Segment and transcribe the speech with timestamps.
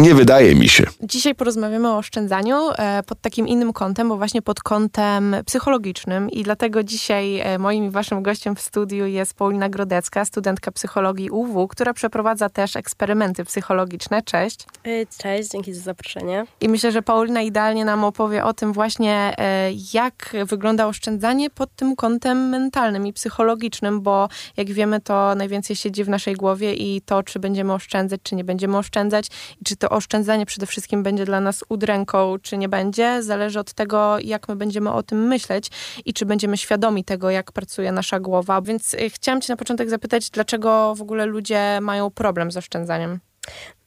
[0.00, 0.84] Nie wydaje mi się.
[1.02, 6.42] Dzisiaj porozmawiamy o oszczędzaniu e, pod takim innym kątem, bo właśnie pod kątem psychologicznym i
[6.42, 11.68] dlatego dzisiaj e, moim i waszym gościem w studiu jest Paulina Grodecka, studentka psychologii UW,
[11.68, 14.22] która przeprowadza też eksperymenty psychologiczne.
[14.22, 14.66] Cześć.
[14.84, 16.46] E, cześć, dzięki za zaproszenie.
[16.60, 19.34] I myślę, że Paulina idealnie nam opowie o tym właśnie,
[19.94, 26.04] jak wygląda oszczędzanie pod tym kątem mentalnym i psychologicznym, bo jak wiemy, to najwięcej siedzi
[26.04, 29.26] w naszej głowie i to, czy będziemy oszczędzać, czy nie będziemy oszczędzać
[29.60, 33.72] i czy to oszczędzanie przede wszystkim będzie dla nas udręką, czy nie będzie, zależy od
[33.72, 35.70] tego, jak my będziemy o tym myśleć
[36.04, 38.62] i czy będziemy świadomi tego, jak pracuje nasza głowa.
[38.62, 43.18] Więc y, chciałam Cię na początek zapytać, dlaczego w ogóle ludzie mają problem z oszczędzaniem?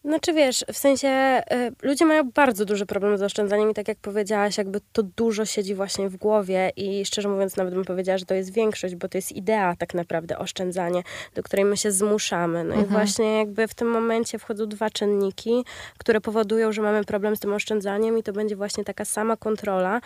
[0.06, 3.98] Znaczy wiesz, w sensie y, ludzie mają bardzo duży problem z oszczędzaniem i tak jak
[3.98, 8.26] powiedziałaś, jakby to dużo siedzi właśnie w głowie i szczerze mówiąc nawet bym powiedziała, że
[8.26, 11.04] to jest większość, bo to jest idea tak naprawdę oszczędzanie,
[11.36, 12.64] do której my się zmuszamy.
[12.64, 12.86] No mhm.
[12.86, 15.66] i właśnie jakby w tym momencie wchodzą dwa czynniki,
[15.98, 20.02] które powodują, że mamy problem z tym oszczędzaniem i to będzie właśnie taka sama kontrola,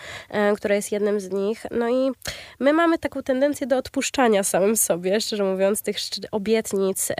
[0.51, 1.65] y, która jest jednym z nich.
[1.71, 2.11] No i
[2.59, 5.97] my mamy taką tendencję do odpuszczania samym sobie, szczerze mówiąc, tych
[6.31, 7.13] obietnic y,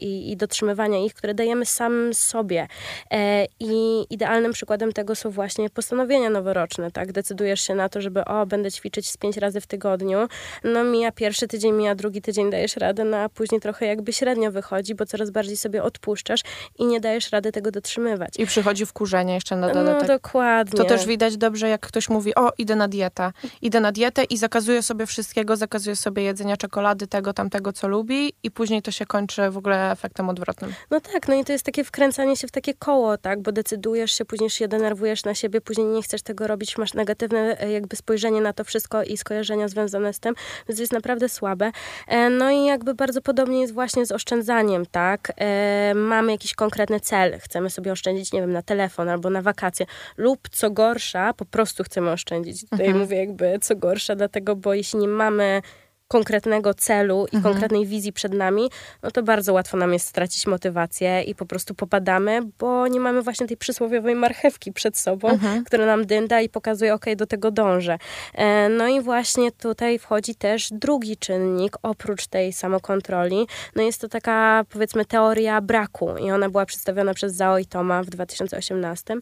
[0.00, 2.68] i dotrzymywania ich, które dajemy samym sobie.
[3.10, 7.12] E, I idealnym przykładem tego są właśnie postanowienia noworoczne, tak?
[7.12, 10.28] Decydujesz się na to, żeby o, będę ćwiczyć z pięć razy w tygodniu.
[10.64, 14.52] No mija pierwszy tydzień, mija drugi tydzień, dajesz radę, no a później trochę jakby średnio
[14.52, 16.40] wychodzi, bo coraz bardziej sobie odpuszczasz
[16.78, 18.34] i nie dajesz rady tego dotrzymywać.
[18.38, 20.08] I przychodzi wkurzenie jeszcze na dodatek.
[20.08, 20.78] No dokładnie.
[20.78, 23.32] To też widać dobrze, jak ktoś mówi, o, idę na dietę.
[23.62, 28.32] Idę na dietę i zakazuje sobie wszystkiego, zakazuje sobie jedzenia czekolady, tego, tamtego, co lubi
[28.42, 30.74] i później to się kończy w ogóle efektem odwrotnym.
[30.90, 34.12] No tak, no i to jest takie wkręcanie się w takie koło, tak, bo decydujesz
[34.12, 37.96] się, później się denerwujesz na siebie, później nie chcesz tego robić, masz negatywne e, jakby
[37.96, 40.34] spojrzenie na to wszystko i skojarzenia związane z tym,
[40.68, 41.72] więc jest naprawdę słabe.
[42.08, 47.00] E, no i jakby bardzo podobnie jest właśnie z oszczędzaniem, tak, e, mamy jakiś konkretny
[47.00, 49.86] cel, chcemy sobie oszczędzić, nie wiem, na telefon albo na wakacje
[50.16, 52.60] lub co gorsza, po prostu chcemy oszczędzić.
[52.60, 52.98] Tutaj mhm.
[52.98, 55.62] mówię jakby co gorsza, dlatego, bo jeśli nie mamy
[56.08, 57.42] konkretnego celu i mhm.
[57.42, 58.70] konkretnej wizji przed nami,
[59.02, 63.22] no to bardzo łatwo nam jest stracić motywację i po prostu popadamy, bo nie mamy
[63.22, 65.64] właśnie tej przysłowiowej marchewki przed sobą, mhm.
[65.64, 67.98] która nam dynda i pokazuje, ok, do tego dążę.
[68.34, 73.46] E, no i właśnie tutaj wchodzi też drugi czynnik, oprócz tej samokontroli.
[73.76, 78.02] No jest to taka, powiedzmy, teoria braku i ona była przedstawiona przez Zao i Toma
[78.02, 79.14] w 2018.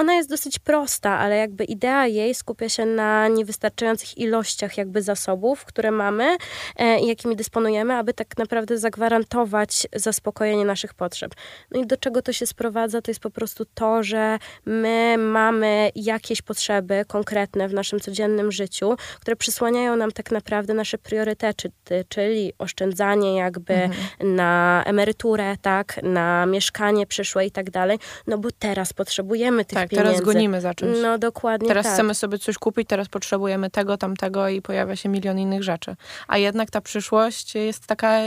[0.00, 5.64] Ona jest dosyć prosta, ale jakby idea jej skupia się na niewystarczających ilościach jakby zasobów,
[5.64, 6.36] które mamy
[6.76, 11.34] e, i jakimi dysponujemy, aby tak naprawdę zagwarantować zaspokojenie naszych potrzeb.
[11.70, 13.02] No i do czego to się sprowadza?
[13.02, 18.96] To jest po prostu to, że my mamy jakieś potrzeby konkretne w naszym codziennym życiu,
[19.20, 21.70] które przysłaniają nam tak naprawdę nasze priorytety,
[22.08, 24.34] czyli oszczędzanie jakby mhm.
[24.34, 29.89] na emeryturę, tak, na mieszkanie przyszłe i tak dalej, no bo teraz potrzebujemy tych tak,
[29.90, 30.12] pieniędzy.
[30.12, 30.98] teraz gonimy za czymś.
[31.02, 31.94] No dokładnie Teraz tak.
[31.94, 35.96] chcemy sobie coś kupić, teraz potrzebujemy tego, tamtego i pojawia się milion innych rzeczy
[36.28, 38.18] a jednak ta przyszłość jest taka,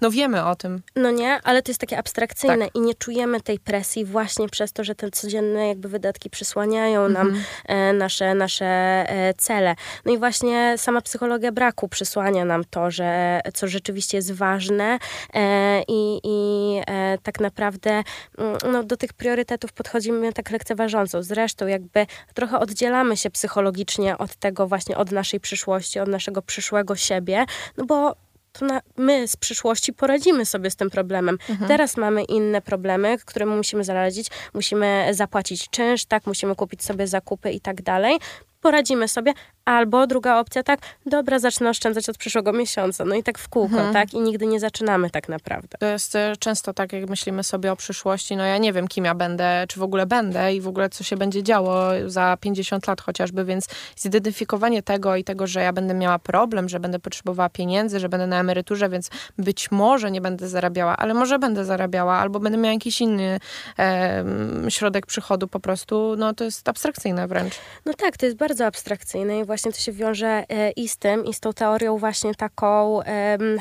[0.00, 0.82] no wiemy o tym.
[0.96, 2.74] No nie, ale to jest takie abstrakcyjne tak.
[2.74, 7.26] i nie czujemy tej presji właśnie przez to, że te codzienne jakby wydatki przysłaniają nam
[7.26, 7.44] mhm.
[7.66, 9.74] e, nasze, nasze e, cele.
[10.04, 14.98] No i właśnie sama psychologia braku przysłania nam to, że co rzeczywiście jest ważne
[15.34, 17.90] e, i, i e, tak naprawdę
[18.38, 21.01] mm, no, do tych priorytetów podchodzimy tak lekceważąco.
[21.06, 26.96] Zresztą jakby trochę oddzielamy się psychologicznie od tego właśnie, od naszej przyszłości, od naszego przyszłego
[26.96, 27.46] siebie
[27.76, 28.16] no bo
[28.52, 31.38] to na, my z przyszłości poradzimy sobie z tym problemem.
[31.48, 31.68] Mhm.
[31.68, 34.26] Teraz mamy inne problemy, które musimy zaradzić.
[34.54, 38.18] Musimy zapłacić czynsz, tak, musimy kupić sobie zakupy i tak dalej.
[38.62, 39.32] Poradzimy sobie,
[39.64, 43.04] Albo druga opcja, tak, dobra, zacznę oszczędzać od przyszłego miesiąca.
[43.04, 43.92] No i tak w kółko, mhm.
[43.92, 44.14] tak?
[44.14, 45.78] I nigdy nie zaczynamy tak naprawdę.
[45.78, 49.04] To jest e, często tak, jak myślimy sobie o przyszłości, no ja nie wiem, kim
[49.04, 52.86] ja będę, czy w ogóle będę i w ogóle co się będzie działo za 50
[52.86, 57.48] lat chociażby, więc zidentyfikowanie tego i tego, że ja będę miała problem, że będę potrzebowała
[57.48, 62.14] pieniędzy, że będę na emeryturze, więc być może nie będę zarabiała, ale może będę zarabiała,
[62.14, 63.40] albo będę miała jakiś inny
[63.78, 64.24] e,
[64.68, 67.54] środek przychodu po prostu, no to jest abstrakcyjne wręcz.
[67.86, 71.24] No tak, to jest bardzo abstrakcyjne i właśnie to się wiąże e, i z tym,
[71.24, 73.00] i z tą teorią właśnie taką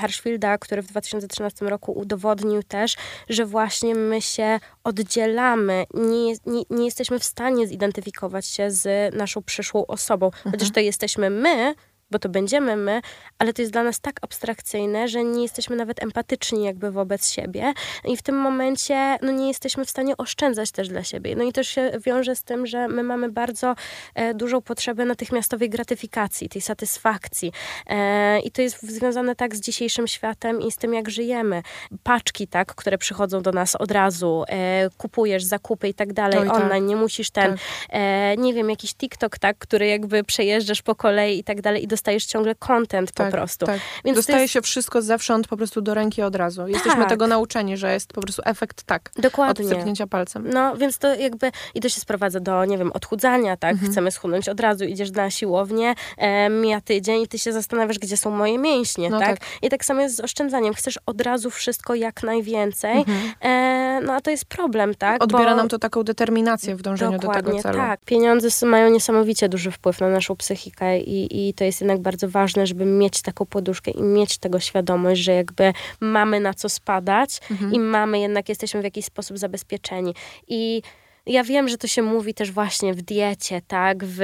[0.02, 2.96] Hirschfielda, który w 2013 roku udowodnił też,
[3.30, 9.42] że właśnie my się oddzielamy, nie, nie, nie jesteśmy w stanie zidentyfikować się z naszą
[9.42, 10.26] przyszłą osobą.
[10.26, 10.52] Mhm.
[10.52, 11.76] Chociaż to jesteśmy my,
[12.12, 13.02] bo to będziemy my,
[13.40, 17.74] ale to jest dla nas tak abstrakcyjne, że nie jesteśmy nawet empatyczni jakby wobec siebie
[18.06, 21.36] i w tym momencie no, nie jesteśmy w stanie oszczędzać też dla siebie.
[21.36, 23.76] No i też się wiąże z tym, że my mamy bardzo
[24.16, 27.52] e, dużą potrzebę natychmiastowej gratyfikacji, tej satysfakcji
[27.88, 31.62] e, i to jest związane tak z dzisiejszym światem i z tym, jak żyjemy.
[32.04, 36.54] Paczki, tak, które przychodzą do nas od razu, e, kupujesz zakupy i tak dalej, tak.
[36.54, 36.84] online, tak.
[36.84, 37.60] nie musisz ten, tak.
[37.90, 41.88] e, nie wiem, jakiś TikTok, tak, który jakby przejeżdżasz po kolei i tak dalej i
[42.02, 43.66] dostajesz ciągle content tak, po prostu.
[43.66, 43.80] Tak.
[44.06, 44.54] Więc Dostaje jest...
[44.54, 46.68] się wszystko zewsząd po prostu do ręki od razu.
[46.68, 47.10] Jesteśmy tak.
[47.10, 49.12] tego nauczeni, że jest po prostu efekt tak.
[49.18, 49.66] Dokładnie.
[49.66, 50.50] Od cyknięcia palcem.
[50.54, 53.72] No, więc to jakby, i to się sprowadza do, nie wiem, odchudzania, tak?
[53.72, 53.92] Mhm.
[53.92, 58.18] Chcemy schudnąć od razu, idziesz na siłownię, e, mija tydzień i ty się zastanawiasz, gdzie
[58.18, 59.40] są moje mięśnie, no tak?
[59.40, 59.48] tak?
[59.62, 60.74] I tak samo jest z oszczędzaniem.
[60.74, 63.32] Chcesz od razu wszystko jak najwięcej, mhm.
[63.42, 65.24] e, no a to jest problem, tak?
[65.24, 65.56] Odbiera Bo...
[65.56, 67.78] nam to taką determinację w dążeniu Dokładnie, do tego celu.
[67.78, 68.06] tak.
[68.06, 72.68] Pieniądze mają niesamowicie duży wpływ na naszą psychikę i, i to jest jednak bardzo ważne,
[72.68, 77.74] żeby mieć taką poduszkę i mieć tego świadomość, że jakby mamy na co spadać mhm.
[77.74, 80.16] i mamy jednak, jesteśmy w jakiś sposób zabezpieczeni.
[80.48, 80.82] I
[81.26, 84.18] ja wiem, że to się mówi też właśnie w diecie, tak, w,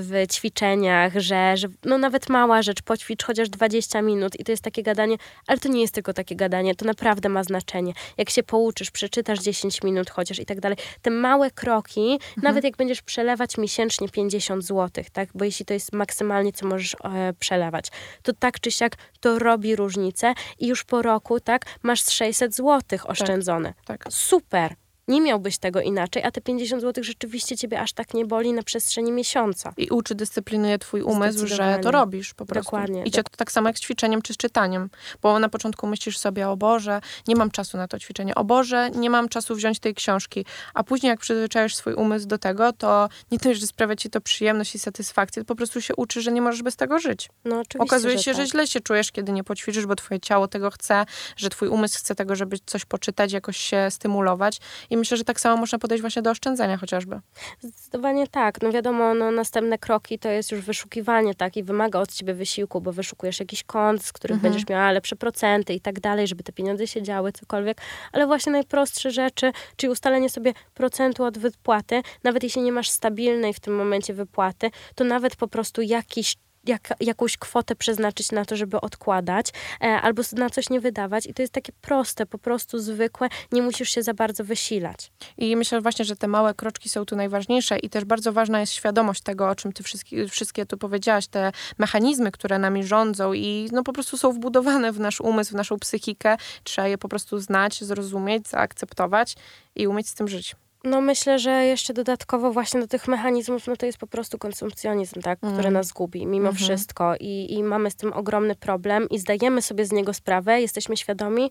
[0.00, 4.64] w ćwiczeniach, że, że no nawet mała rzecz, poćwicz chociaż 20 minut i to jest
[4.64, 5.16] takie gadanie,
[5.46, 7.92] ale to nie jest tylko takie gadanie, to naprawdę ma znaczenie.
[8.18, 12.42] Jak się pouczysz, przeczytasz 10 minut chociaż i tak dalej, te małe kroki, mhm.
[12.42, 16.94] nawet jak będziesz przelewać miesięcznie 50 zł, tak, bo jeśli to jest maksymalnie, co możesz
[17.04, 17.88] e, przelewać,
[18.22, 22.80] to tak czy siak to robi różnicę i już po roku, tak, masz 600 zł
[22.88, 23.74] tak, oszczędzone.
[23.84, 24.12] Tak, tak.
[24.12, 28.52] Super nie miałbyś tego inaczej, a te 50 zł rzeczywiście ciebie aż tak nie boli
[28.52, 29.72] na przestrzeni miesiąca.
[29.76, 32.64] I uczy, dyscyplinuje twój umysł, że to robisz po prostu.
[32.64, 33.02] Dokładnie.
[33.04, 34.90] I cię to tak samo jak z ćwiczeniem czy z czytaniem.
[35.22, 38.90] Bo na początku myślisz sobie, o Boże, nie mam czasu na to ćwiczenie, o Boże,
[38.90, 40.44] nie mam czasu wziąć tej książki.
[40.74, 44.20] A później jak przyzwyczajasz swój umysł do tego, to nie to, że sprawia ci to
[44.20, 47.28] przyjemność i satysfakcję, to po prostu się uczy, że nie możesz bez tego żyć.
[47.44, 48.46] No, oczywiście, Okazuje się, że, tak.
[48.46, 51.04] że źle się czujesz, kiedy nie poćwiczysz, bo twoje ciało tego chce,
[51.36, 54.60] że twój umysł chce tego, żeby coś poczytać, jakoś się stymulować.
[54.92, 57.20] I myślę, że tak samo można podejść właśnie do oszczędzania chociażby.
[57.60, 58.62] Zdecydowanie tak.
[58.62, 61.56] No wiadomo, no, następne kroki to jest już wyszukiwanie, tak?
[61.56, 64.52] I wymaga od ciebie wysiłku, bo wyszukujesz jakiś kont, z których mhm.
[64.52, 67.80] będziesz miała lepsze procenty i tak dalej, żeby te pieniądze się działy, cokolwiek.
[68.12, 73.54] Ale właśnie najprostsze rzeczy, czyli ustalenie sobie procentu od wypłaty, nawet jeśli nie masz stabilnej
[73.54, 76.36] w tym momencie wypłaty, to nawet po prostu jakiś
[76.66, 81.26] jak, jakąś kwotę przeznaczyć na to, żeby odkładać, e, albo na coś nie wydawać.
[81.26, 83.28] I to jest takie proste, po prostu zwykłe.
[83.52, 85.12] Nie musisz się za bardzo wysilać.
[85.38, 88.72] I myślę właśnie, że te małe kroczki są tu najważniejsze i też bardzo ważna jest
[88.72, 93.68] świadomość tego, o czym ty wszystkie, wszystkie tu powiedziałaś, te mechanizmy, które nami rządzą i
[93.72, 96.36] no po prostu są wbudowane w nasz umysł, w naszą psychikę.
[96.64, 99.36] Trzeba je po prostu znać, zrozumieć, zaakceptować
[99.74, 100.56] i umieć z tym żyć.
[100.84, 105.20] No myślę, że jeszcze dodatkowo właśnie do tych mechanizmów, no to jest po prostu konsumpcjonizm,
[105.20, 105.54] tak, mm.
[105.54, 106.64] który nas gubi mimo mm -hmm.
[106.64, 110.96] wszystko I, i mamy z tym ogromny problem i zdajemy sobie z niego sprawę, jesteśmy
[110.96, 111.50] świadomi,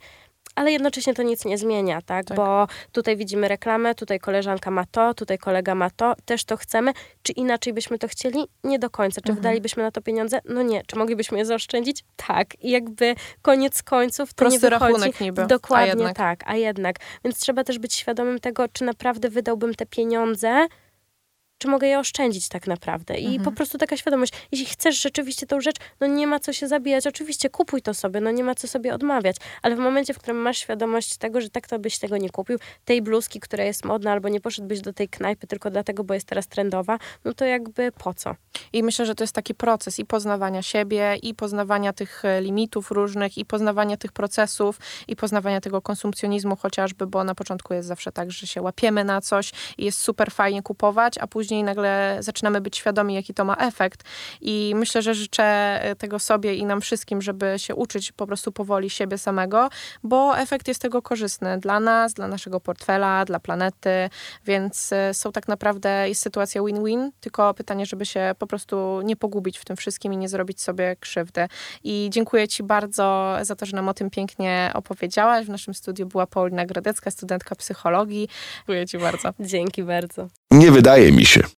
[0.56, 2.26] ale jednocześnie to nic nie zmienia, tak?
[2.26, 2.38] tak?
[2.38, 6.94] Bo tutaj widzimy reklamę, tutaj koleżanka ma to, tutaj kolega ma to, też to chcemy.
[7.24, 8.48] Czy inaczej byśmy to chcieli?
[8.64, 9.22] Nie do końca.
[9.22, 9.36] Czy mhm.
[9.36, 10.40] wydalibyśmy na to pieniądze?
[10.46, 10.82] No nie.
[10.88, 12.04] Czy moglibyśmy je zaoszczędzić?
[12.16, 12.64] Tak.
[12.64, 14.94] I jakby koniec końców to Prosty nie wychodzi.
[14.94, 15.48] rachunek niby.
[15.48, 16.96] Dokładnie a tak, a jednak.
[17.24, 20.68] Więc trzeba też być świadomym tego, czy naprawdę wydałbym te pieniądze
[21.62, 23.18] czy mogę je oszczędzić tak naprawdę.
[23.18, 23.44] I mhm.
[23.44, 27.08] po prostu taka świadomość, jeśli chcesz rzeczywiście tą rzecz, no nie ma co się zabijać.
[27.08, 30.38] Oczywiście kupuj to sobie, no nie ma co sobie odmawiać, ale w momencie, w którym
[30.38, 34.12] masz świadomość tego, że tak to byś tego nie kupił, tej bluzki, która jest modna,
[34.12, 37.92] albo nie poszedłbyś do tej knajpy tylko dlatego, bo jest teraz trendowa, no to jakby
[37.92, 38.36] po co?
[38.74, 42.92] I myślę, że to jest taki proces i poznawania siebie, i poznawania tych e, limitów
[42.92, 48.12] różnych, i poznawania tych procesów, i poznawania tego konsumpcjonizmu chociażby, bo na początku jest zawsze
[48.12, 52.18] tak, że się łapiemy na coś i jest super fajnie kupować, a później później nagle
[52.20, 54.04] zaczynamy być świadomi, jaki to ma efekt.
[54.42, 58.52] I myślę, że życzę e, tego sobie i nam wszystkim, żeby się uczyć po prostu
[58.52, 59.70] powoli siebie samego,
[60.04, 64.10] bo efekt jest tego korzystny dla nas, dla naszego portfela, dla planety,
[64.46, 69.16] więc e, są tak naprawdę, jest sytuacja win-win, tylko pytanie, żeby się po prostu nie
[69.16, 71.48] pogubić w tym wszystkim i nie zrobić sobie krzywdy.
[71.84, 75.46] I dziękuję Ci bardzo za to, że nam o tym pięknie opowiedziałaś.
[75.46, 78.30] W naszym studiu była Paulina Grodecka, studentka psychologii.
[78.58, 79.34] Dziękuję Ci bardzo.
[79.40, 80.41] Dzięki bardzo.
[80.52, 81.44] Nie wydaje mi się.